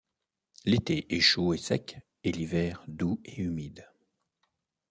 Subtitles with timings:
[0.65, 3.85] L'été est chaud et sec et l'hiver doux et humide.